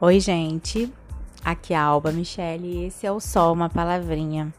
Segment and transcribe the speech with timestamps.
[0.00, 0.94] Oi, gente.
[1.44, 4.54] Aqui é a Alba Michele e esse é o Sol, uma palavrinha.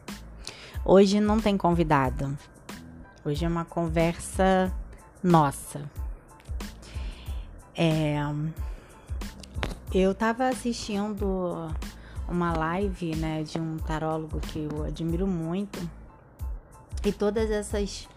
[0.83, 2.37] Hoje não tem convidado.
[3.23, 4.69] Hoje é uma conversa
[5.23, 5.89] nossa.
[7.73, 8.17] É,
[9.93, 11.73] eu tava assistindo
[12.27, 15.79] uma live, né, de um tarólogo que eu admiro muito.
[17.05, 18.09] E todas essas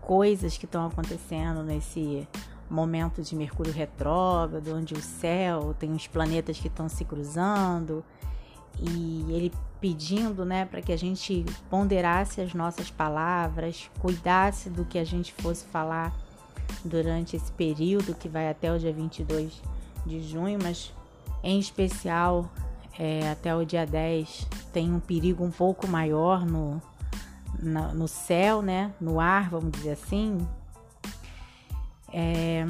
[0.00, 2.24] coisas que estão acontecendo nesse
[2.70, 8.04] momento de Mercúrio retrógrado, onde o céu tem os planetas que estão se cruzando,
[8.80, 14.98] e ele pedindo, né, para que a gente ponderasse as nossas palavras, cuidasse do que
[14.98, 16.12] a gente fosse falar
[16.84, 19.62] durante esse período que vai até o dia 22
[20.04, 20.92] de junho, mas
[21.42, 22.50] em especial
[22.98, 26.82] é, até o dia 10 tem um perigo um pouco maior no,
[27.58, 30.38] na, no céu, né, no ar, vamos dizer assim,
[32.12, 32.66] é...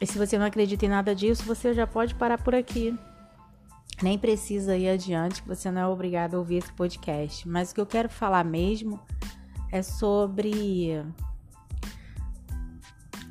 [0.00, 2.98] E se você não acredita em nada disso, você já pode parar por aqui.
[4.02, 7.48] Nem precisa ir adiante, você não é obrigado a ouvir esse podcast.
[7.48, 8.98] Mas o que eu quero falar mesmo
[9.70, 11.04] é sobre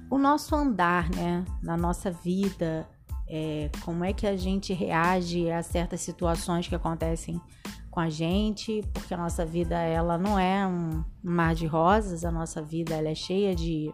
[0.09, 1.43] o nosso andar, né?
[1.61, 2.87] Na nossa vida,
[3.27, 7.39] é, como é que a gente reage a certas situações que acontecem
[7.89, 12.31] com a gente, porque a nossa vida ela não é um mar de rosas, a
[12.31, 13.93] nossa vida ela é cheia de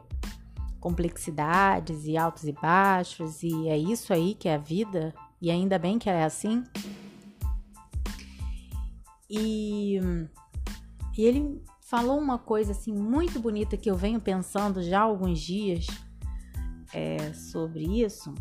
[0.79, 5.77] complexidades e altos e baixos, e é isso aí que é a vida, e ainda
[5.77, 6.63] bem que é assim.
[9.29, 9.99] E,
[11.17, 15.39] e ele falou uma coisa assim muito bonita que eu venho pensando já há alguns
[15.39, 15.87] dias
[16.93, 18.33] é, sobre isso,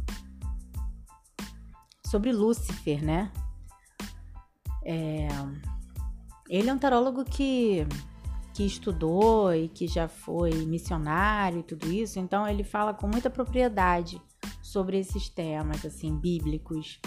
[2.07, 3.33] sobre Lúcifer, né?
[4.85, 5.29] É,
[6.49, 7.87] ele é um tarólogo que
[8.57, 13.29] que estudou e que já foi missionário e tudo isso, então ele fala com muita
[13.29, 14.19] propriedade
[14.63, 16.99] sobre esses temas assim bíblicos.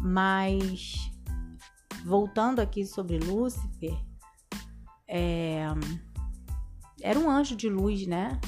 [0.00, 1.08] Mas
[2.04, 3.96] voltando aqui sobre Lúcifer,
[5.06, 5.68] é,
[7.00, 8.40] era um anjo de luz, né?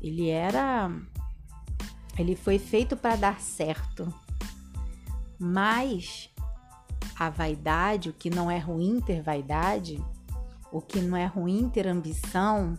[0.00, 0.88] Ele era
[2.16, 4.14] ele foi feito para dar certo.
[5.40, 6.32] Mas
[7.18, 10.00] a vaidade, o que não é ruim ter vaidade,
[10.72, 12.76] o que não é ruim ter ambição,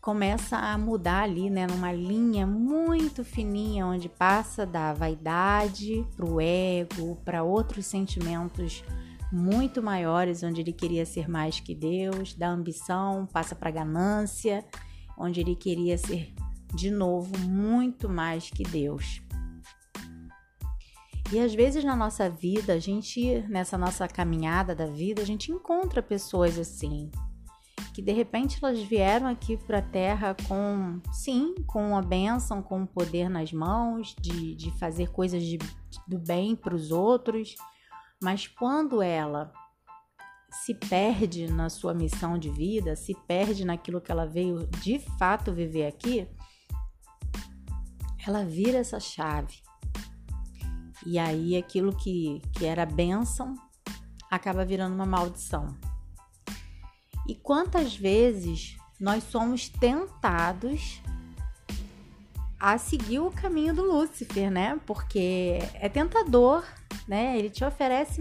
[0.00, 6.40] começa a mudar ali, né, numa linha muito fininha onde passa da vaidade para o
[6.40, 8.82] ego, para outros sentimentos
[9.30, 14.64] muito maiores, onde ele queria ser mais que Deus, da ambição passa para ganância,
[15.16, 16.34] onde ele queria ser
[16.74, 19.22] de novo muito mais que Deus.
[21.32, 25.50] E às vezes na nossa vida, a gente, nessa nossa caminhada da vida, a gente
[25.50, 27.10] encontra pessoas assim,
[27.94, 32.82] que de repente elas vieram aqui para a Terra com, sim, com a bênção, com
[32.82, 35.56] o poder nas mãos, de, de fazer coisas de,
[36.06, 37.54] do bem para os outros,
[38.22, 39.50] mas quando ela
[40.50, 45.50] se perde na sua missão de vida, se perde naquilo que ela veio de fato
[45.50, 46.28] viver aqui,
[48.26, 49.61] ela vira essa chave
[51.04, 53.54] e aí aquilo que, que era bênção
[54.30, 55.76] acaba virando uma maldição.
[57.26, 61.00] E quantas vezes nós somos tentados
[62.58, 64.80] a seguir o caminho do Lúcifer, né?
[64.86, 66.64] Porque é tentador,
[67.08, 67.36] né?
[67.36, 68.20] Ele te oferece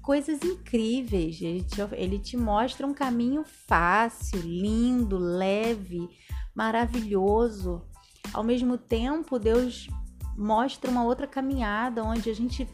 [0.00, 6.08] coisas incríveis, ele te, ele te mostra um caminho fácil, lindo, leve,
[6.54, 7.82] maravilhoso.
[8.32, 9.86] Ao mesmo tempo, Deus
[10.36, 12.68] mostra uma outra caminhada onde a gente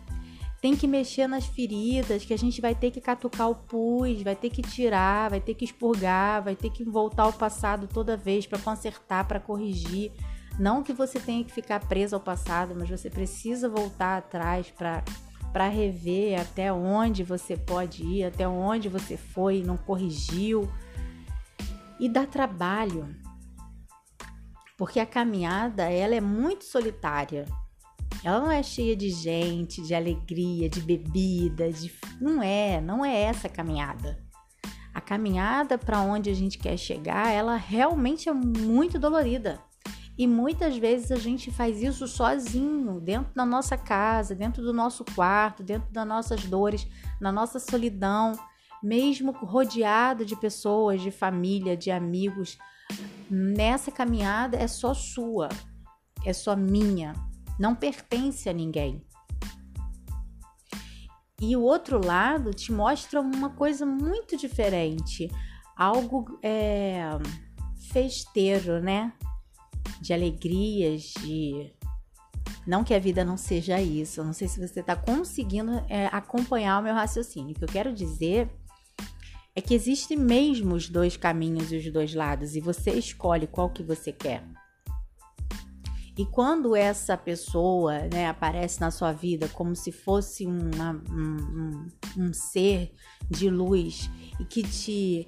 [0.60, 4.34] tem que mexer nas feridas, que a gente vai ter que catucar o pus, vai
[4.34, 8.46] ter que tirar, vai ter que expurgar, vai ter que voltar ao passado toda vez
[8.46, 10.12] para consertar, para corrigir.
[10.58, 15.04] Não que você tenha que ficar preso ao passado, mas você precisa voltar atrás para
[15.52, 20.70] para rever até onde você pode ir, até onde você foi não corrigiu.
[21.98, 23.08] E dá trabalho
[24.78, 27.44] porque a caminhada ela é muito solitária.
[28.22, 33.22] Ela não é cheia de gente, de alegria, de bebida, de não é, não é
[33.22, 34.16] essa a caminhada.
[34.94, 39.60] A caminhada para onde a gente quer chegar, ela realmente é muito dolorida.
[40.16, 45.04] E muitas vezes a gente faz isso sozinho, dentro da nossa casa, dentro do nosso
[45.04, 46.86] quarto, dentro das nossas dores,
[47.20, 48.32] na nossa solidão,
[48.82, 52.58] mesmo rodeado de pessoas, de família, de amigos,
[53.31, 55.49] nessa caminhada é só sua,
[56.25, 57.12] é só minha,
[57.58, 59.05] não pertence a ninguém.
[61.40, 65.31] E o outro lado te mostra uma coisa muito diferente,
[65.76, 67.02] algo é,
[67.93, 69.12] festeiro, né?
[70.00, 71.73] De alegrias, de,
[72.67, 74.20] Não que a vida não seja isso.
[74.20, 77.52] Eu não sei se você está conseguindo é, acompanhar o meu raciocínio.
[77.52, 78.50] O que eu quero dizer
[79.58, 83.69] é que existem mesmo os dois caminhos e os dois lados e você escolhe qual
[83.69, 84.44] que você quer.
[86.16, 92.26] E quando essa pessoa né, aparece na sua vida como se fosse uma, um, um,
[92.28, 92.93] um ser
[93.28, 94.08] de luz
[94.38, 95.26] e que te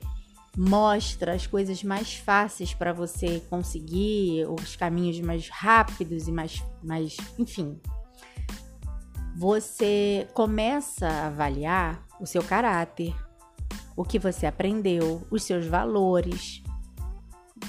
[0.56, 7.17] mostra as coisas mais fáceis para você conseguir, os caminhos mais rápidos e mais, mais,
[7.37, 7.81] enfim.
[9.37, 13.12] Você começa a avaliar o seu caráter,
[14.00, 16.62] o que você aprendeu, os seus valores.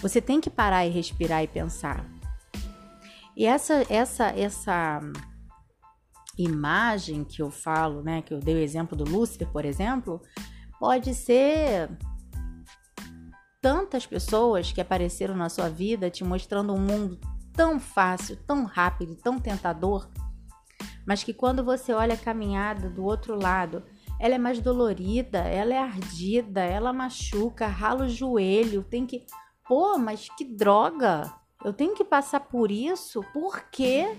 [0.01, 2.10] Você tem que parar e respirar e pensar.
[3.36, 5.01] E essa essa essa
[6.38, 10.22] imagem que eu falo, né, que eu dei o exemplo do Lúcifer, por exemplo,
[10.80, 11.89] pode ser
[13.62, 17.19] tantas pessoas que apareceram na sua vida te mostrando um mundo
[17.51, 20.10] tão fácil, tão rápido, tão tentador,
[21.06, 23.84] mas que quando você olha a caminhada do outro lado,
[24.22, 29.26] ela é mais dolorida, ela é ardida, ela machuca, rala o joelho, tem que.
[29.68, 31.34] Pô, mas que droga!
[31.66, 33.24] Eu tenho que passar por isso?
[33.34, 34.16] Por quê?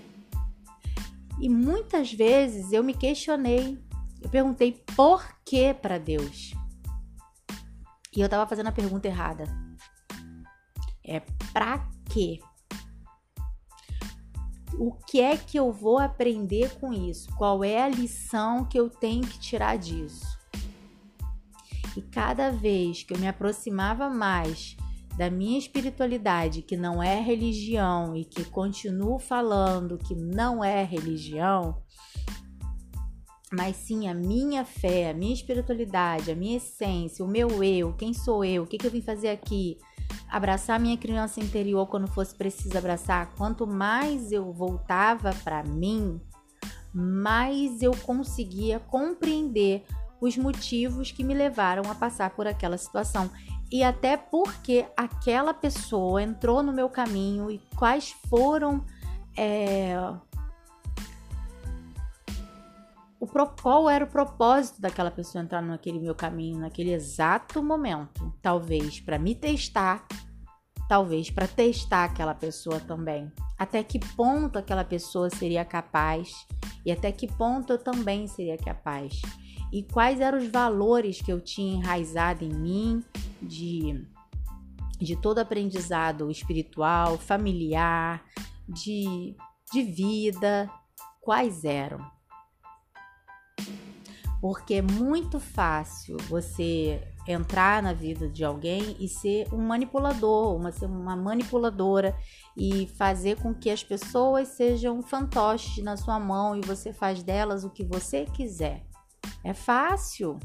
[1.39, 3.81] E muitas vezes eu me questionei.
[4.21, 6.51] Eu perguntei por que para Deus.
[8.13, 9.45] E eu tava fazendo a pergunta errada.
[11.01, 11.21] É
[11.53, 12.41] pra quê?
[14.79, 17.29] O que é que eu vou aprender com isso?
[17.35, 20.25] Qual é a lição que eu tenho que tirar disso?
[21.95, 24.75] E cada vez que eu me aproximava mais
[25.17, 31.77] da minha espiritualidade, que não é religião e que continuo falando que não é religião,
[33.51, 38.11] mas sim a minha fé, a minha espiritualidade, a minha essência, o meu eu, quem
[38.11, 39.77] sou eu, o que, que eu vim fazer aqui,
[40.29, 46.19] abraçar minha criança interior quando fosse preciso abraçar, quanto mais eu voltava para mim,
[46.93, 49.83] mais eu conseguia compreender
[50.19, 53.29] os motivos que me levaram a passar por aquela situação.
[53.71, 58.85] E até porque aquela pessoa entrou no meu caminho e quais foram
[59.35, 59.95] é,
[63.23, 63.27] o
[63.61, 68.33] qual era o propósito daquela pessoa entrar naquele meu caminho naquele exato momento.
[68.41, 70.05] Talvez para me testar,
[70.89, 73.31] talvez para testar aquela pessoa também.
[73.57, 76.45] Até que ponto aquela pessoa seria capaz
[76.85, 79.21] e até que ponto eu também seria capaz.
[79.71, 83.03] E quais eram os valores que eu tinha enraizado em mim
[83.41, 84.05] de,
[84.99, 88.21] de todo aprendizado espiritual, familiar,
[88.67, 89.33] de,
[89.71, 90.69] de vida,
[91.21, 92.05] quais eram?
[94.43, 100.69] Porque é muito fácil você entrar na vida de alguém e ser um manipulador, uma,
[100.69, 102.13] ser uma manipuladora
[102.57, 107.63] e fazer com que as pessoas sejam fantoches na sua mão e você faz delas
[107.63, 108.83] o que você quiser.
[109.45, 110.37] É fácil.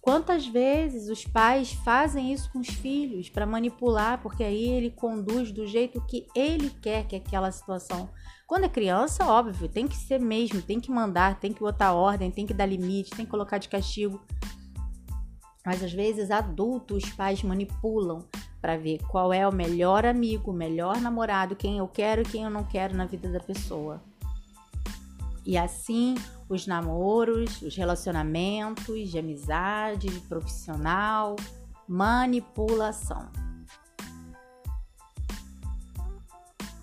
[0.00, 5.52] Quantas vezes os pais fazem isso com os filhos para manipular, porque aí ele conduz
[5.52, 8.10] do jeito que ele quer que aquela situação
[8.46, 12.30] quando é criança, óbvio, tem que ser mesmo, tem que mandar, tem que botar ordem,
[12.30, 14.20] tem que dar limite, tem que colocar de castigo.
[15.64, 18.24] Mas às vezes adultos, os pais manipulam
[18.60, 22.44] para ver qual é o melhor amigo, o melhor namorado, quem eu quero e quem
[22.44, 24.00] eu não quero na vida da pessoa.
[25.44, 26.14] E assim,
[26.48, 31.34] os namoros, os relacionamentos de amizade, de profissional,
[31.88, 33.28] manipulação.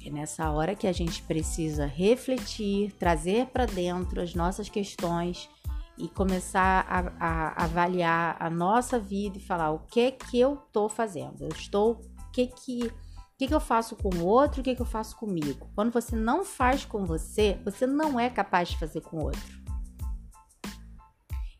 [0.06, 5.50] É nessa hora que a gente precisa refletir, trazer para dentro as nossas questões
[5.98, 10.90] e começar a, a, avaliar a nossa vida e falar o que que eu estou
[10.90, 11.44] fazendo.
[11.44, 12.92] Eu estou, o que que,
[13.38, 15.70] que que eu faço com o outro, o que que eu faço comigo.
[15.74, 19.64] Quando você não faz com você, você não é capaz de fazer com o outro.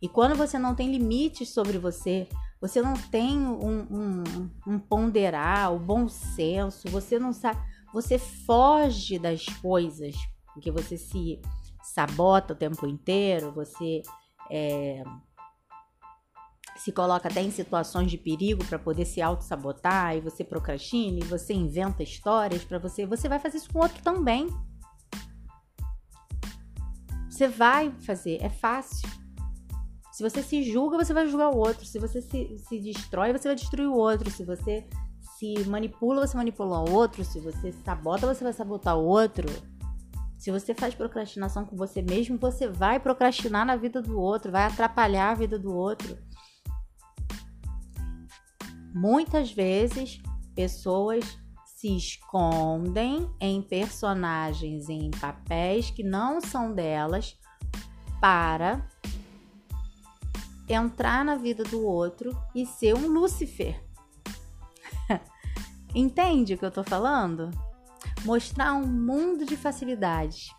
[0.02, 2.28] E quando você não tem limites sobre você,
[2.60, 4.24] você não tem um, um,
[4.68, 7.58] um ponderar, o bom senso, você não sabe
[7.94, 10.16] você foge das coisas,
[10.54, 11.40] porque você se
[11.84, 14.02] sabota o tempo inteiro, você
[14.50, 15.04] é,
[16.78, 21.28] se coloca até em situações de perigo para poder se auto-sabotar, e você procrastina, e
[21.28, 24.48] você inventa histórias para você, você vai fazer isso com o outro também.
[27.30, 29.10] Você vai fazer, é fácil.
[30.12, 31.84] Se você se julga, você vai julgar o outro.
[31.86, 34.30] Se você se, se destrói, você vai destruir o outro.
[34.30, 34.88] Se você
[35.38, 37.24] se manipula, você manipula o outro.
[37.24, 39.48] Se você sabota, você vai sabotar o outro.
[40.38, 44.66] Se você faz procrastinação com você mesmo, você vai procrastinar na vida do outro, vai
[44.66, 46.18] atrapalhar a vida do outro.
[48.94, 50.22] Muitas vezes,
[50.54, 57.38] pessoas se escondem em personagens, em papéis que não são delas,
[58.22, 58.88] para
[60.68, 63.84] entrar na vida do outro e ser um Lúcifer.
[65.96, 67.52] Entende o que eu tô falando?
[68.26, 70.50] Mostrar um mundo de facilidades,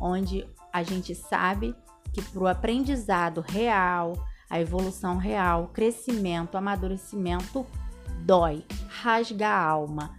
[0.00, 1.74] onde a gente sabe
[2.12, 4.14] que para o aprendizado real,
[4.48, 7.66] a evolução real, crescimento, amadurecimento,
[8.24, 10.14] dói, rasga a alma,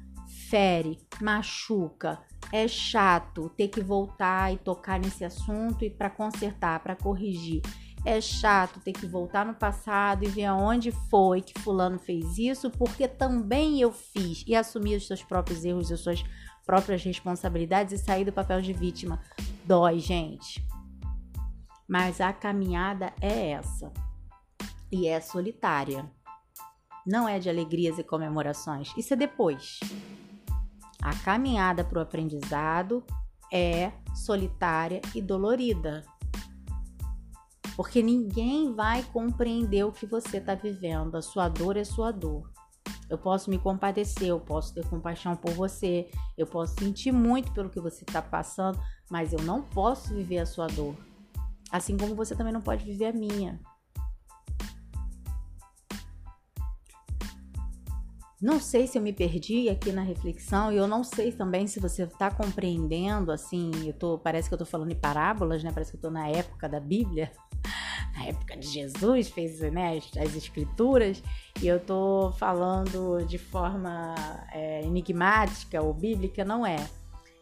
[0.49, 2.19] fere, machuca,
[2.51, 7.61] é chato ter que voltar e tocar nesse assunto e para consertar, para corrigir.
[8.05, 12.69] É chato ter que voltar no passado e ver aonde foi que fulano fez isso,
[12.69, 16.23] porque também eu fiz e assumir os seus próprios erros as suas
[16.65, 19.21] próprias responsabilidades e sair do papel de vítima.
[19.65, 20.65] Dói, gente.
[21.87, 23.91] Mas a caminhada é essa.
[24.91, 26.09] E é solitária.
[27.05, 28.93] Não é de alegrias e comemorações.
[28.97, 29.79] Isso é depois.
[31.01, 33.03] A caminhada para o aprendizado
[33.51, 36.03] é solitária e dolorida
[37.75, 41.15] porque ninguém vai compreender o que você está vivendo.
[41.15, 42.51] A sua dor é sua dor.
[43.09, 47.69] Eu posso me compadecer, eu posso ter compaixão por você, eu posso sentir muito pelo
[47.69, 50.95] que você está passando, mas eu não posso viver a sua dor.
[51.71, 53.59] Assim como você também não pode viver a minha.
[58.41, 61.79] Não sei se eu me perdi aqui na reflexão e eu não sei também se
[61.79, 65.71] você está compreendendo, assim, eu tô, parece que eu estou falando em parábolas, né?
[65.71, 67.31] Parece que eu estou na época da Bíblia
[68.27, 71.21] época de Jesus, fez né, as, escrituras,
[71.61, 74.15] e eu tô falando de forma
[74.51, 76.77] é, enigmática ou bíblica, não é.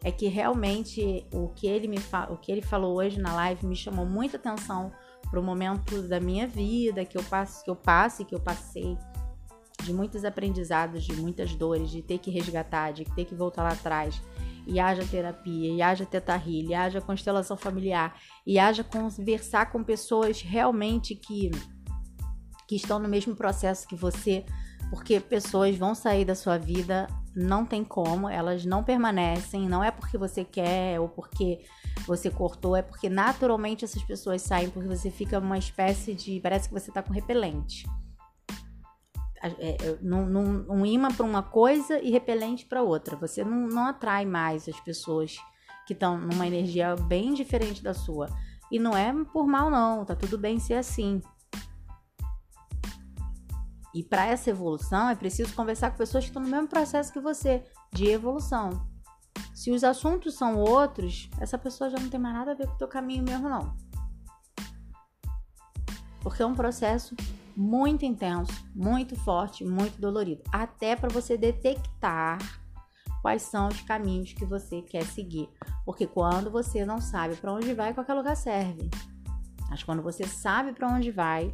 [0.03, 1.97] É que realmente o que ele me
[2.29, 4.91] o que ele falou hoje na live me chamou muita atenção
[5.29, 8.39] para o momento da minha vida que eu passo, que eu passo e que eu
[8.39, 8.97] passei
[9.83, 13.71] de muitos aprendizados, de muitas dores, de ter que resgatar, de ter que voltar lá
[13.71, 14.21] atrás
[14.65, 20.41] e haja terapia, e haja teta e haja constelação familiar, e haja conversar com pessoas
[20.41, 21.51] realmente que,
[22.67, 24.45] que estão no mesmo processo que você,
[24.89, 29.89] porque pessoas vão sair da sua vida, não tem como, elas não permanecem, não é
[29.89, 31.61] porque você quer ou porque
[32.05, 36.39] você cortou, é porque naturalmente essas pessoas saem, porque você fica uma espécie de.
[36.41, 37.85] parece que você tá com repelente
[39.41, 43.15] é, é, um imã para uma coisa e repelente para outra.
[43.17, 45.37] Você não, não atrai mais as pessoas
[45.87, 48.27] que estão numa energia bem diferente da sua.
[48.71, 51.21] E não é por mal, não, tá tudo bem ser assim.
[53.93, 57.19] E para essa evolução é preciso conversar com pessoas que estão no mesmo processo que
[57.19, 58.87] você, de evolução.
[59.53, 62.73] Se os assuntos são outros, essa pessoa já não tem mais nada a ver com
[62.73, 63.75] o teu caminho mesmo, não.
[66.21, 67.15] Porque é um processo
[67.61, 72.39] muito intenso, muito forte, muito dolorido, até para você detectar
[73.21, 75.47] quais são os caminhos que você quer seguir.
[75.85, 78.89] Porque quando você não sabe para onde vai, qualquer lugar serve.
[79.69, 81.51] Mas quando você sabe para onde vai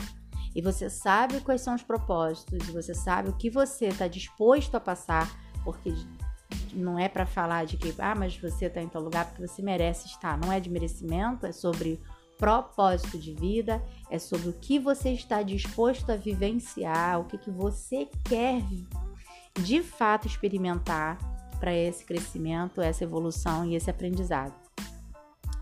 [0.55, 4.75] e você sabe quais são os propósitos e você sabe o que você está disposto
[4.75, 5.29] a passar,
[5.63, 5.93] porque
[6.73, 9.61] não é para falar de que, ah, mas você está em tal lugar porque você
[9.61, 10.37] merece estar.
[10.37, 12.01] Não é de merecimento, é sobre
[12.37, 17.51] propósito de vida, é sobre o que você está disposto a vivenciar, o que, que
[17.51, 18.63] você quer
[19.59, 21.17] de fato experimentar
[21.59, 24.53] para esse crescimento, essa evolução e esse aprendizado.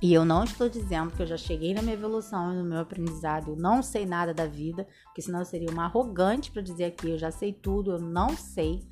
[0.02, 2.80] E eu não estou dizendo que eu já cheguei na minha evolução e no meu
[2.80, 6.86] aprendizado, eu não sei nada da vida, porque senão eu seria uma arrogante para dizer
[6.86, 8.84] aqui, eu já sei tudo, eu não sei.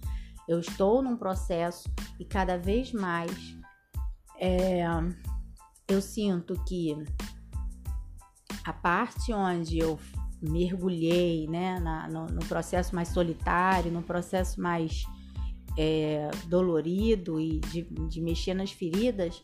[0.48, 3.32] Eu estou num processo e cada vez mais
[4.40, 4.84] é,
[5.88, 6.96] eu sinto que
[8.66, 10.00] a parte onde eu
[10.42, 15.06] mergulhei né, na, no, no, processo mais solitário, no processo mais
[15.78, 19.42] é, dolorido e de, de mexer nas feridas,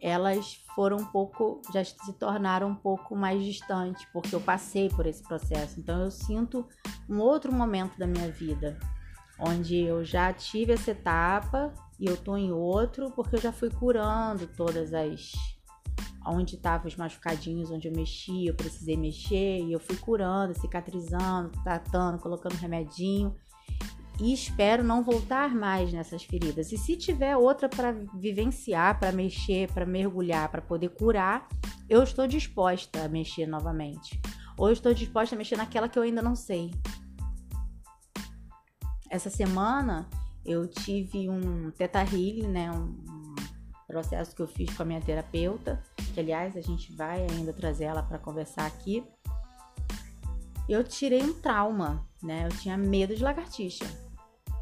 [0.00, 5.06] elas foram um pouco, já se tornaram um pouco mais distantes, porque eu passei por
[5.06, 5.78] esse processo.
[5.78, 6.66] Então eu sinto
[7.08, 8.78] um outro momento da minha vida,
[9.38, 13.70] onde eu já tive essa etapa e eu tô em outro, porque eu já fui
[13.70, 15.32] curando todas as
[16.26, 21.50] onde estavam os machucadinhos, onde eu mexia, eu precisei mexer, e eu fui curando, cicatrizando,
[21.62, 23.34] tratando, colocando remedinho.
[24.20, 26.70] E espero não voltar mais nessas feridas.
[26.70, 31.48] E se tiver outra para vivenciar, para mexer, para mergulhar, para poder curar,
[31.88, 34.20] eu estou disposta a mexer novamente.
[34.56, 36.70] Ou eu estou disposta a mexer naquela que eu ainda não sei.
[39.10, 40.08] Essa semana
[40.44, 42.94] eu tive um teta healing, né, um
[43.86, 45.82] processo que eu fiz com a minha terapeuta
[46.12, 49.04] que aliás a gente vai ainda trazer ela para conversar aqui.
[50.68, 52.46] Eu tirei um trauma, né?
[52.46, 53.84] Eu tinha medo de lagartixa.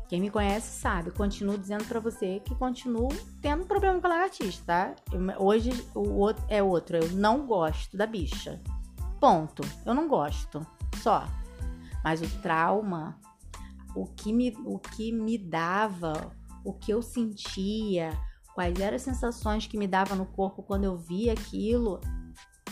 [0.09, 4.61] Quem me conhece sabe, continuo dizendo para você que continuo tendo problema com a lagartixa,
[4.66, 4.97] tá?
[5.12, 8.61] Eu, hoje o outro é outro, eu não gosto da bicha.
[9.21, 9.62] Ponto.
[9.85, 10.66] Eu não gosto,
[10.97, 11.28] só.
[12.02, 13.21] Mas o trauma,
[13.95, 16.33] o que me, o que me dava,
[16.64, 18.11] o que eu sentia,
[18.60, 22.00] quais eram as sensações que me dava no corpo quando eu via aquilo,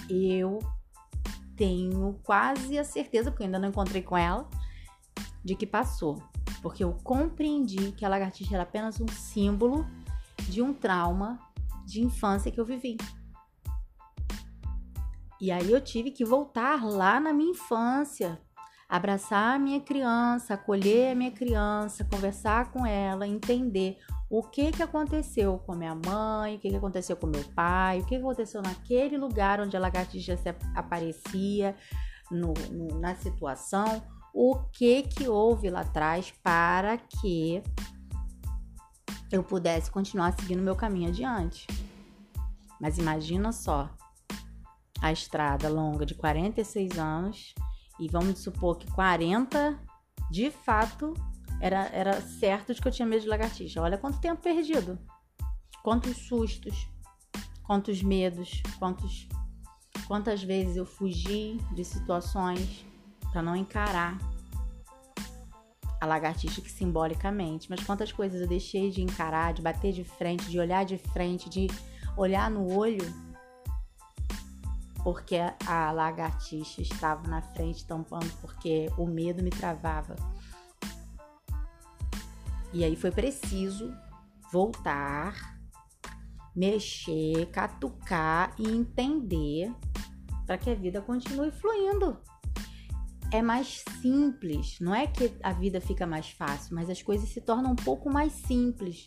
[0.09, 0.59] eu
[1.57, 4.49] tenho quase a certeza, porque ainda não encontrei com ela,
[5.45, 6.23] de que passou
[6.61, 9.87] porque eu compreendi que a lagartixa era apenas um símbolo
[10.49, 11.38] de um trauma
[11.85, 12.97] de infância que eu vivi.
[15.40, 18.40] E aí eu tive que voltar lá na minha infância,
[18.88, 23.99] abraçar a minha criança, acolher a minha criança, conversar com ela, entender
[24.30, 28.00] o que que aconteceu com a minha mãe, o que que aconteceu com meu pai,
[28.00, 30.38] o que, que aconteceu naquele lugar onde a lagartixa
[30.75, 31.76] aparecia
[32.30, 34.02] no, no, na situação,
[34.33, 37.62] o que que houve lá atrás para que
[39.30, 41.66] eu pudesse continuar seguindo meu caminho adiante.
[42.80, 43.90] Mas imagina só
[45.02, 47.54] a estrada longa de 46 anos
[47.99, 49.78] e vamos supor que 40
[50.31, 51.14] de fato
[51.61, 53.81] era, era certo de que eu tinha medo de lagartixa.
[53.81, 54.99] Olha quanto tempo perdido.
[55.83, 56.88] Quantos sustos,
[57.62, 59.28] quantos medos, quantos
[60.07, 62.85] quantas vezes eu fugi de situações
[63.31, 64.19] para não encarar
[66.00, 70.49] a lagartixa que simbolicamente, mas quantas coisas eu deixei de encarar, de bater de frente,
[70.49, 71.67] de olhar de frente, de
[72.17, 73.05] olhar no olho,
[75.09, 75.37] porque
[75.67, 80.15] a lagartixa estava na frente tampando, porque o medo me travava.
[82.75, 83.91] E aí foi preciso
[84.53, 85.59] voltar,
[86.55, 89.75] mexer, catucar e entender
[90.45, 92.21] para que a vida continue fluindo
[93.33, 94.79] é mais simples.
[94.79, 98.11] Não é que a vida fica mais fácil, mas as coisas se tornam um pouco
[98.11, 99.07] mais simples.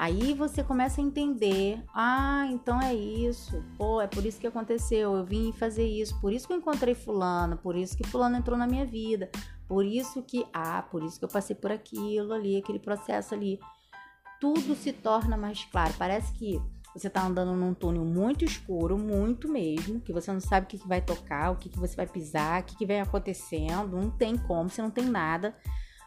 [0.00, 3.62] Aí você começa a entender: ah, então é isso.
[3.76, 5.14] Pô, é por isso que aconteceu.
[5.14, 6.18] Eu vim fazer isso.
[6.22, 7.58] Por isso que eu encontrei Fulano.
[7.58, 9.30] Por isso que Fulano entrou na minha vida.
[9.68, 13.60] Por isso que, ah, por isso que eu passei por aquilo ali, aquele processo ali.
[14.40, 15.92] Tudo se torna mais claro.
[15.98, 16.58] Parece que
[16.94, 20.78] você tá andando num túnel muito escuro, muito mesmo, que você não sabe o que,
[20.78, 24.10] que vai tocar, o que, que você vai pisar, o que, que vem acontecendo, não
[24.10, 25.54] tem como, você não tem nada.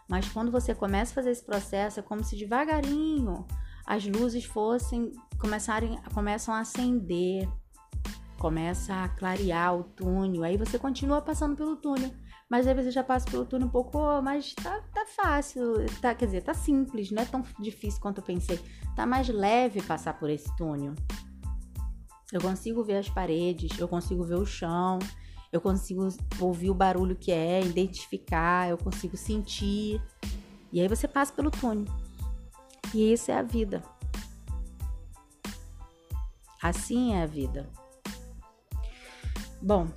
[0.09, 3.45] Mas quando você começa a fazer esse processo, é como se devagarinho
[3.85, 7.47] as luzes fossem começarem, começam a acender,
[8.37, 12.11] começa a clarear o túnel, aí você continua passando pelo túnel.
[12.49, 16.13] Mas aí você já passa pelo túnel um pouco, oh, mas tá, tá fácil, tá,
[16.13, 18.59] quer dizer, tá simples, não é tão difícil quanto eu pensei.
[18.95, 20.93] Tá mais leve passar por esse túnel.
[22.31, 24.99] Eu consigo ver as paredes, eu consigo ver o chão,
[25.51, 26.07] eu consigo
[26.39, 30.01] ouvir o barulho que é, identificar, eu consigo sentir.
[30.71, 31.85] E aí você passa pelo túnel.
[32.93, 33.81] E isso é a vida.
[36.61, 37.69] Assim é a vida.
[39.61, 39.87] Bom,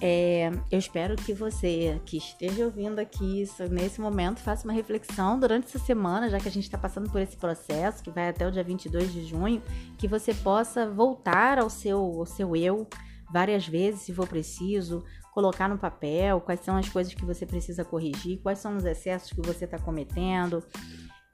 [0.00, 5.66] é, eu espero que você que esteja ouvindo aqui nesse momento faça uma reflexão durante
[5.66, 8.50] essa semana, já que a gente está passando por esse processo que vai até o
[8.50, 9.62] dia 22 de junho,
[9.96, 12.86] que você possa voltar ao seu, ao seu eu
[13.32, 17.84] várias vezes, se for preciso, colocar no papel quais são as coisas que você precisa
[17.84, 20.62] corrigir, quais são os excessos que você está cometendo.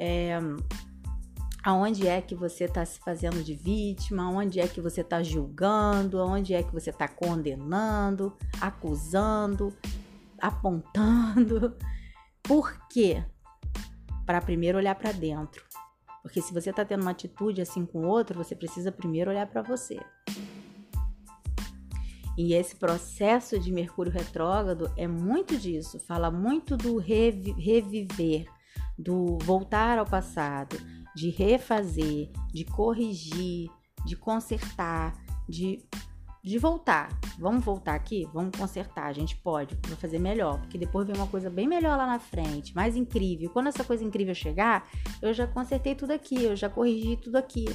[0.03, 0.39] É,
[1.63, 6.19] aonde é que você está se fazendo de vítima, aonde é que você está julgando,
[6.19, 9.77] aonde é que você está condenando, acusando,
[10.41, 11.77] apontando.
[12.43, 13.23] Por quê?
[14.25, 15.63] Para primeiro olhar para dentro.
[16.23, 19.47] Porque se você está tendo uma atitude assim com o outro, você precisa primeiro olhar
[19.47, 20.01] para você.
[22.39, 28.47] E esse processo de Mercúrio retrógrado é muito disso, fala muito do reviver,
[29.01, 30.77] do voltar ao passado,
[31.15, 33.71] de refazer, de corrigir,
[34.05, 35.15] de consertar,
[35.49, 35.83] de,
[36.45, 37.09] de voltar.
[37.39, 38.29] Vamos voltar aqui?
[38.33, 39.07] Vamos consertar.
[39.07, 42.19] A gente pode, vou fazer melhor, porque depois vem uma coisa bem melhor lá na
[42.19, 43.51] frente, mais incrível.
[43.51, 44.89] Quando essa coisa incrível chegar,
[45.23, 47.67] eu já consertei tudo aqui, eu já corrigi tudo aqui.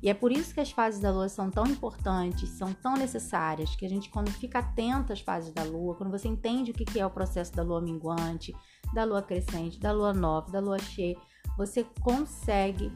[0.00, 3.74] E é por isso que as fases da lua são tão importantes, são tão necessárias,
[3.74, 7.00] que a gente, quando fica atento às fases da lua, quando você entende o que
[7.00, 8.54] é o processo da lua minguante,
[8.92, 11.16] da lua crescente, da lua nova, da lua cheia,
[11.56, 12.92] você consegue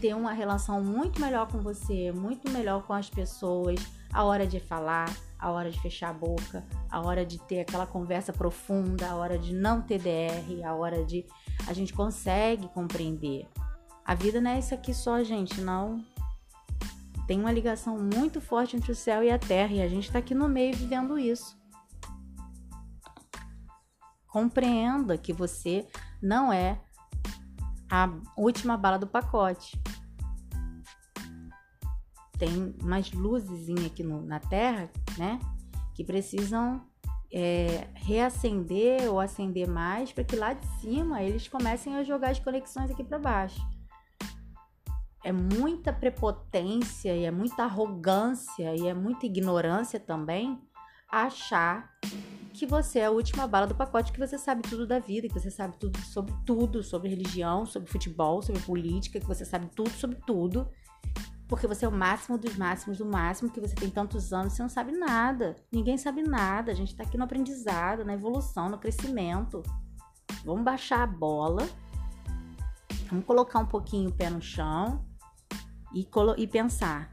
[0.00, 3.80] ter uma relação muito melhor com você, muito melhor com as pessoas,
[4.12, 7.86] a hora de falar, a hora de fechar a boca, a hora de ter aquela
[7.86, 11.24] conversa profunda, a hora de não ter DR, a hora de
[11.66, 13.46] a gente consegue compreender.
[14.04, 16.04] A vida não é isso aqui só, gente, não.
[17.26, 20.18] Tem uma ligação muito forte entre o céu e a terra e a gente está
[20.18, 21.56] aqui no meio vivendo isso.
[24.34, 25.86] Compreenda que você
[26.20, 26.80] não é
[27.88, 29.80] a última bala do pacote.
[32.36, 35.38] Tem umas luzezinhas aqui no, na Terra, né?
[35.94, 36.84] Que precisam
[37.32, 42.40] é, reacender ou acender mais para que lá de cima eles comecem a jogar as
[42.40, 43.60] conexões aqui para baixo.
[45.22, 50.60] É muita prepotência e é muita arrogância e é muita ignorância também
[51.08, 51.88] achar
[52.54, 55.34] que você é a última bala do pacote, que você sabe tudo da vida, que
[55.34, 59.90] você sabe tudo sobre tudo, sobre religião, sobre futebol, sobre política, que você sabe tudo
[59.90, 60.68] sobre tudo
[61.46, 64.62] porque você é o máximo dos máximos do máximo, que você tem tantos anos, você
[64.62, 65.56] não sabe nada.
[65.70, 66.72] Ninguém sabe nada.
[66.72, 69.62] A gente está aqui no aprendizado, na evolução, no crescimento.
[70.44, 71.68] Vamos baixar a bola.
[73.10, 75.04] Vamos colocar um pouquinho o pé no chão
[75.94, 77.12] e, e pensar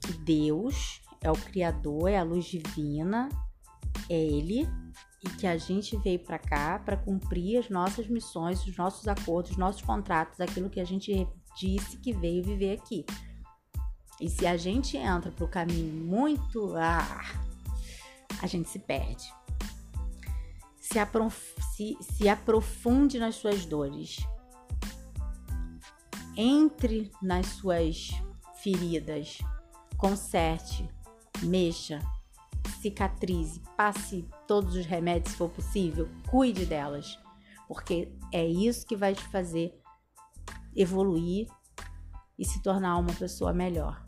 [0.00, 3.28] que Deus é o Criador, é a luz divina,
[4.08, 4.68] é Ele
[5.24, 9.52] e que a gente veio para cá para cumprir as nossas missões, os nossos acordos,
[9.52, 13.04] os nossos contratos, aquilo que a gente disse que veio viver aqui.
[14.20, 16.74] E se a gente entra pro caminho muito.
[16.76, 17.24] Ah,
[18.40, 19.24] a gente se perde.
[20.80, 24.18] Se, aprof se, se aprofunde nas suas dores.
[26.36, 28.10] Entre nas suas
[28.62, 29.38] feridas.
[29.96, 30.88] Conserte,
[31.42, 32.00] mexa,
[32.68, 37.18] cicatrize, passe todos os remédios se for possível, cuide delas,
[37.66, 39.78] porque é isso que vai te fazer
[40.74, 41.48] evoluir
[42.38, 44.04] e se tornar uma pessoa melhor.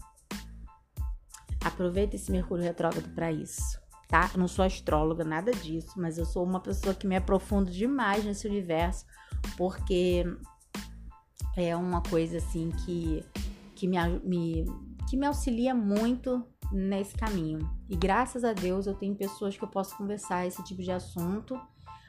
[1.65, 4.31] Aproveita esse Mercúrio retrógrado para isso, tá?
[4.33, 8.25] Eu não sou astróloga, nada disso, mas eu sou uma pessoa que me aprofundo demais
[8.25, 9.05] nesse universo,
[9.57, 10.25] porque
[11.57, 13.25] é uma coisa assim que,
[13.75, 14.65] que, me, me,
[15.09, 17.69] que me auxilia muito nesse caminho.
[17.89, 21.59] E graças a Deus eu tenho pessoas que eu posso conversar esse tipo de assunto.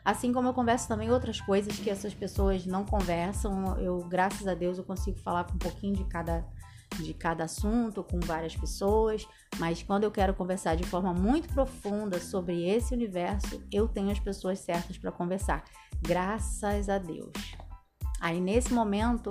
[0.03, 4.53] Assim como eu converso também outras coisas que essas pessoas não conversam, eu, graças a
[4.53, 6.45] Deus, eu consigo falar com um pouquinho de cada
[6.97, 9.27] de cada assunto com várias pessoas,
[9.59, 14.19] mas quando eu quero conversar de forma muito profunda sobre esse universo, eu tenho as
[14.19, 15.63] pessoas certas para conversar.
[16.01, 17.31] Graças a Deus.
[18.19, 19.29] Aí nesse momento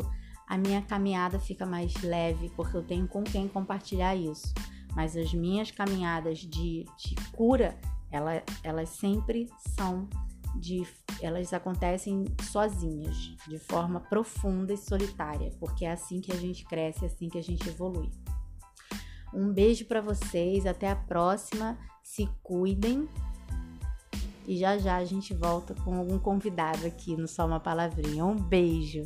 [0.49, 4.53] a minha caminhada fica mais leve porque eu tenho com quem compartilhar isso.
[4.95, 7.79] Mas as minhas caminhadas de, de cura,
[8.11, 10.09] ela, elas sempre são
[10.57, 10.87] de
[11.21, 17.05] elas acontecem sozinhas, de forma profunda e solitária, porque é assim que a gente cresce,
[17.05, 18.11] é assim que a gente evolui.
[19.35, 21.79] Um beijo para vocês, até a próxima.
[22.03, 23.09] Se cuidem.
[24.47, 28.25] E já já a gente volta com algum convidado aqui no Só uma Palavrinha.
[28.25, 29.05] Um beijo.